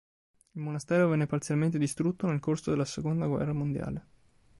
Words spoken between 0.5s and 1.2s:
Il monastero